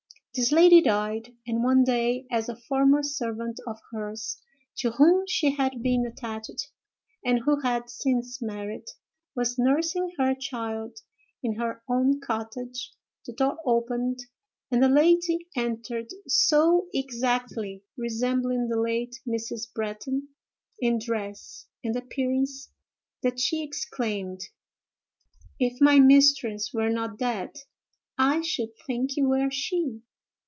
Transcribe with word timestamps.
This 0.33 0.53
lady 0.53 0.81
died; 0.81 1.35
and 1.45 1.61
one 1.61 1.83
day, 1.83 2.25
as 2.31 2.47
a 2.47 2.55
former 2.55 3.03
servant 3.03 3.59
of 3.67 3.77
hers—to 3.91 4.91
whom 4.91 5.25
she 5.27 5.51
had 5.51 5.83
been 5.83 6.05
attached, 6.05 6.71
and 7.23 7.39
who 7.39 7.59
had 7.59 7.89
since 7.89 8.41
married—was 8.41 9.59
nursing 9.59 10.13
her 10.17 10.33
child 10.33 10.97
in 11.43 11.55
her 11.55 11.83
own 11.89 12.21
cottage, 12.21 12.93
the 13.27 13.33
door 13.33 13.57
opened, 13.65 14.19
and 14.71 14.81
a 14.85 14.87
lady 14.87 15.49
entered 15.57 16.07
so 16.27 16.87
exactly 16.93 17.83
resembling 17.97 18.69
the 18.69 18.79
late 18.79 19.19
Mrs. 19.27 19.71
Bretton 19.73 20.29
in 20.79 20.97
dress 20.97 21.67
and 21.83 21.93
appearance, 21.93 22.71
that 23.21 23.37
she 23.37 23.61
exclaimed: 23.63 24.43
"If 25.59 25.81
my 25.81 25.99
mistress 25.99 26.71
were 26.73 26.89
not 26.89 27.17
dead, 27.19 27.57
I 28.17 28.39
should 28.39 28.69
think 28.87 29.17
you 29.17 29.27
were 29.27 29.51
she!" 29.51 30.03